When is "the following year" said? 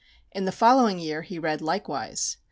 0.45-1.21